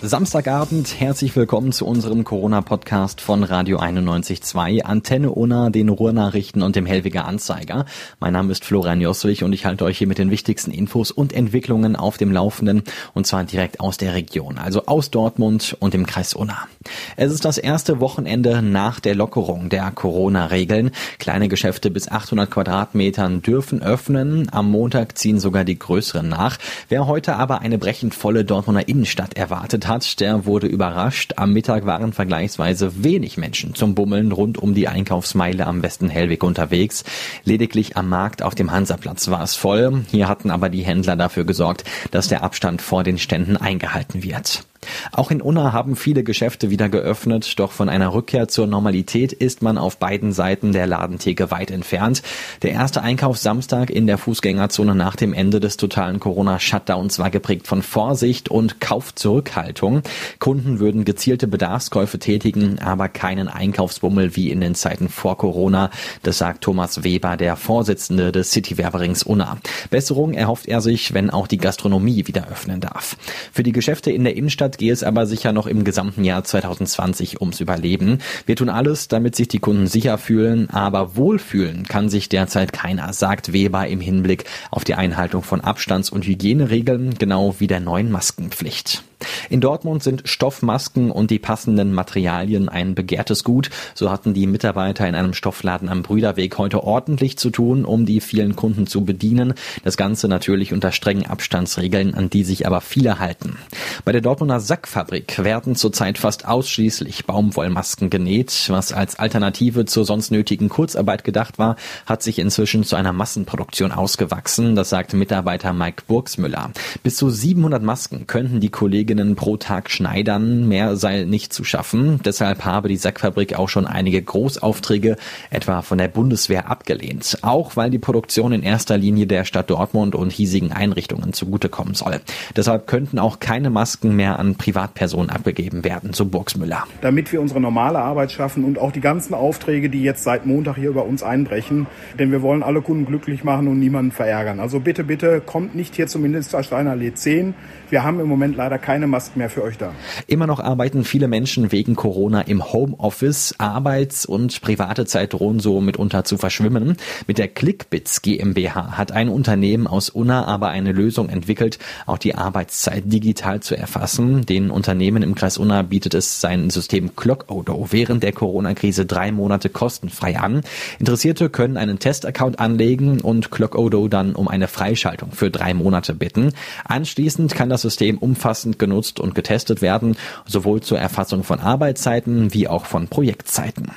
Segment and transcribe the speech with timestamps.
[0.00, 6.86] Samstagabend, herzlich willkommen zu unserem Corona-Podcast von Radio 91.2, Antenne Unna, den Ruhrnachrichten und dem
[6.86, 7.84] Hellwiger Anzeiger.
[8.20, 11.32] Mein Name ist Florian Joswig und ich halte euch hier mit den wichtigsten Infos und
[11.32, 16.06] Entwicklungen auf dem Laufenden und zwar direkt aus der Region, also aus Dortmund und dem
[16.06, 16.68] Kreis Unna.
[17.16, 20.92] Es ist das erste Wochenende nach der Lockerung der Corona-Regeln.
[21.18, 24.48] Kleine Geschäfte bis 800 Quadratmetern dürfen öffnen.
[24.52, 26.56] Am Montag ziehen sogar die größeren nach.
[26.88, 29.87] Wer heute aber eine brechend volle Dortmunder Innenstadt erwartet
[30.20, 31.34] der wurde überrascht.
[31.36, 36.44] Am Mittag waren vergleichsweise wenig Menschen zum Bummeln rund um die Einkaufsmeile am Westen Hellweg
[36.44, 37.04] unterwegs.
[37.44, 40.04] Lediglich am Markt auf dem Hansaplatz war es voll.
[40.10, 44.64] Hier hatten aber die Händler dafür gesorgt, dass der Abstand vor den Ständen eingehalten wird.
[45.12, 49.62] Auch in Unna haben viele Geschäfte wieder geöffnet, doch von einer Rückkehr zur Normalität ist
[49.62, 52.22] man auf beiden Seiten der Ladentheke weit entfernt.
[52.62, 57.82] Der erste Einkaufssamstag in der Fußgängerzone nach dem Ende des totalen Corona-Shutdowns war geprägt von
[57.82, 60.02] Vorsicht und Kaufzurückhaltung.
[60.38, 65.90] Kunden würden gezielte Bedarfskäufe tätigen, aber keinen Einkaufsbummel wie in den Zeiten vor Corona.
[66.22, 69.58] Das sagt Thomas Weber, der Vorsitzende des City-Werberings Unna.
[69.90, 73.16] Besserung erhofft er sich, wenn auch die Gastronomie wieder öffnen darf.
[73.52, 77.40] Für die Geschäfte in der Innenstadt Gehe es aber sicher noch im gesamten Jahr 2020
[77.40, 78.20] ums Überleben.
[78.46, 83.12] Wir tun alles, damit sich die Kunden sicher fühlen, aber wohlfühlen kann sich derzeit keiner,
[83.12, 88.12] sagt Weber im Hinblick auf die Einhaltung von Abstands- und Hygieneregeln, genau wie der neuen
[88.12, 89.02] Maskenpflicht.
[89.50, 93.70] In Dortmund sind Stoffmasken und die passenden Materialien ein begehrtes Gut.
[93.94, 98.20] So hatten die Mitarbeiter in einem Stoffladen am Brüderweg heute ordentlich zu tun, um die
[98.20, 99.54] vielen Kunden zu bedienen.
[99.82, 103.56] Das Ganze natürlich unter strengen Abstandsregeln, an die sich aber viele halten.
[104.04, 108.66] Bei der Dortmunder Sackfabrik werden zurzeit fast ausschließlich Baumwollmasken genäht.
[108.68, 113.92] Was als Alternative zur sonst nötigen Kurzarbeit gedacht war, hat sich inzwischen zu einer Massenproduktion
[113.92, 114.76] ausgewachsen.
[114.76, 116.70] Das sagt Mitarbeiter Mike Burgsmüller.
[117.02, 120.68] Bis zu 700 Masken könnten die Kolleginnen pro Tag schneidern.
[120.68, 122.20] Mehr sei nicht zu schaffen.
[122.24, 125.16] Deshalb habe die Sackfabrik auch schon einige Großaufträge,
[125.50, 127.38] etwa von der Bundeswehr, abgelehnt.
[127.42, 132.20] Auch weil die Produktion in erster Linie der Stadt Dortmund und hiesigen Einrichtungen zugutekommen soll.
[132.56, 136.84] Deshalb könnten auch keine Masken mehr an Privatpersonen abgegeben werden, so Burgsmüller.
[137.00, 140.76] Damit wir unsere normale Arbeit schaffen und auch die ganzen Aufträge, die jetzt seit Montag
[140.76, 141.86] hier über uns einbrechen.
[142.18, 144.60] Denn wir wollen alle Kunden glücklich machen und niemanden verärgern.
[144.60, 147.54] Also bitte, bitte kommt nicht hier zum Ministersteiner Allee 10.
[147.90, 149.92] Wir haben im Moment leider keine Masken mehr für euch da.
[150.26, 153.54] Immer noch arbeiten viele Menschen wegen Corona im Homeoffice.
[153.58, 156.96] Arbeits- und private Zeit drohen so mitunter zu verschwimmen.
[157.26, 162.34] Mit der Clickbits GmbH hat ein Unternehmen aus Unna aber eine Lösung entwickelt, auch die
[162.34, 164.44] Arbeitszeit digital zu erfassen.
[164.44, 169.68] Den Unternehmen im Kreis Unna bietet es sein System ClockOdo während der Corona-Krise drei Monate
[169.68, 170.62] kostenfrei an.
[170.98, 176.52] Interessierte können einen Testaccount anlegen und ClockOdo dann um eine Freischaltung für drei Monate bitten.
[176.84, 180.16] Anschließend kann das System umfassend genutzt und getestet werden,
[180.46, 183.92] sowohl zur Erfassung von Arbeitszeiten wie auch von Projektzeiten.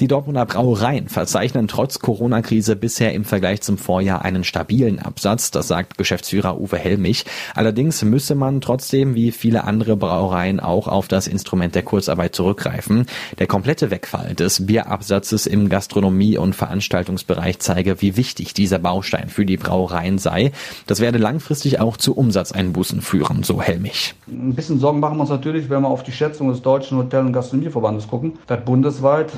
[0.00, 5.68] Die Dortmunder Brauereien verzeichnen trotz Corona-Krise bisher im Vergleich zum Vorjahr einen stabilen Absatz, das
[5.68, 7.24] sagt Geschäftsführer Uwe Helmich.
[7.54, 13.06] Allerdings müsse man trotzdem wie viele andere Brauereien auch auf das Instrument der Kurzarbeit zurückgreifen.
[13.38, 19.46] Der komplette Wegfall des Bierabsatzes im Gastronomie- und Veranstaltungsbereich zeige, wie wichtig dieser Baustein für
[19.46, 20.52] die Brauereien sei.
[20.86, 24.14] Das werde langfristig auch zu Umsatzeinbußen führen, so Helmich.
[24.26, 27.26] Ein bisschen Sorgen machen wir uns natürlich, wenn wir auf die Schätzung des Deutschen Hotel-
[27.26, 29.32] und Gastronomieverbandes gucken, dass bundesweit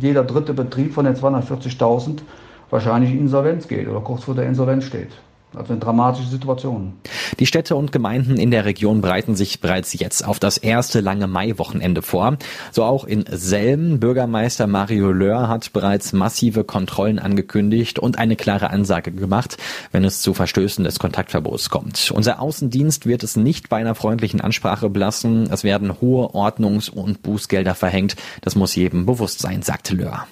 [0.00, 2.18] jeder dritte Betrieb von den 240.000
[2.70, 5.10] wahrscheinlich in Insolvenz geht oder kurz vor der Insolvenz steht.
[5.54, 6.92] Also eine dramatische Situation.
[7.40, 11.26] Die Städte und Gemeinden in der Region bereiten sich bereits jetzt auf das erste lange
[11.26, 12.36] Mai-Wochenende vor.
[12.70, 13.98] So auch in Selm.
[13.98, 19.56] Bürgermeister Mario Löhr hat bereits massive Kontrollen angekündigt und eine klare Ansage gemacht,
[19.90, 22.12] wenn es zu Verstößen des Kontaktverbots kommt.
[22.14, 25.48] Unser Außendienst wird es nicht bei einer freundlichen Ansprache belassen.
[25.50, 28.16] Es werden hohe Ordnungs- und Bußgelder verhängt.
[28.42, 30.26] Das muss jedem bewusst sein, sagte Löhr.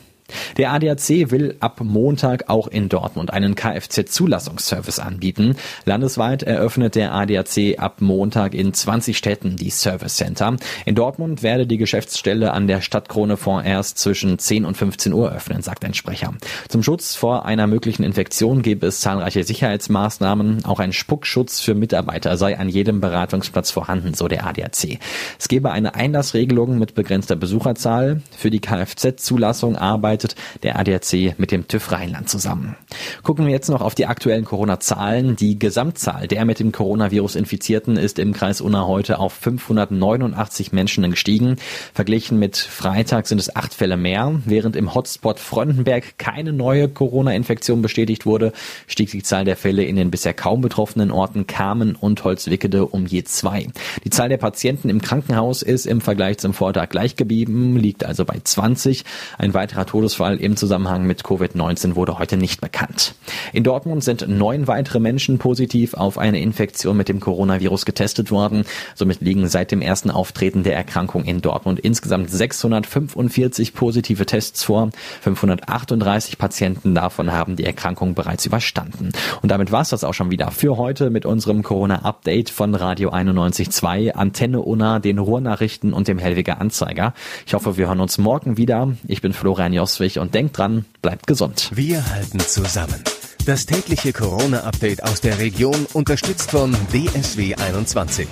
[0.57, 5.57] Der ADAC will ab Montag auch in Dortmund einen Kfz-Zulassungsservice anbieten.
[5.85, 10.57] Landesweit eröffnet der ADAC ab Montag in 20 Städten die Service Center.
[10.85, 15.63] In Dortmund werde die Geschäftsstelle an der Stadtkrone vorerst zwischen 10 und 15 Uhr öffnen,
[15.63, 16.35] sagt ein Sprecher.
[16.69, 20.65] Zum Schutz vor einer möglichen Infektion gebe es zahlreiche Sicherheitsmaßnahmen.
[20.65, 24.99] Auch ein Spuckschutz für Mitarbeiter sei an jedem Beratungsplatz vorhanden, so der ADAC.
[25.39, 28.23] Es gebe eine Einlassregelung mit begrenzter Besucherzahl.
[28.37, 30.35] Für die Kfz-Zulassung arbeitet arbeitet
[30.65, 32.77] der ADAC mit dem TÜV Rheinland zusammen.
[33.23, 35.37] Gucken wir jetzt noch auf die aktuellen Corona-Zahlen.
[35.37, 41.09] Die Gesamtzahl der mit dem Coronavirus Infizierten ist im Kreis Unna heute auf 589 Menschen
[41.11, 41.57] gestiegen.
[41.95, 44.41] Verglichen mit Freitag sind es acht Fälle mehr.
[44.45, 48.53] Während im Hotspot Freundenberg keine neue Corona-Infektion bestätigt wurde,
[48.89, 53.07] stieg die Zahl der Fälle in den bisher kaum betroffenen Orten Kamen und Holzwickede um
[53.07, 53.69] je zwei.
[54.05, 58.25] Die Zahl der Patienten im Krankenhaus ist im Vergleich zum Vortag gleich geblieben, liegt also
[58.25, 59.05] bei 20.
[59.39, 63.15] Ein weiterer Todesfall im Zusammenhang mit Covid-19 wurde heute nicht bekannt.
[63.53, 68.65] In Dortmund sind neun weitere Menschen positiv auf eine Infektion mit dem Coronavirus getestet worden.
[68.95, 74.89] Somit liegen seit dem ersten Auftreten der Erkrankung in Dortmund insgesamt 645 positive Tests vor.
[75.21, 79.11] 538 Patienten davon haben die Erkrankung bereits überstanden.
[79.43, 83.11] Und damit war es das auch schon wieder für heute mit unserem Corona-Update von Radio
[83.11, 87.13] 91.2, Antenne Unna, den Ruhrnachrichten und dem Hellwiger Anzeiger.
[87.47, 88.95] Ich hoffe, wir hören uns morgen wieder.
[89.07, 91.71] Ich bin Florian Joswig und denkt dran, bleibt gesund.
[91.75, 93.03] Wir halten zusammen.
[93.47, 98.29] Das tägliche Corona-Update aus der Region unterstützt von DSW 21.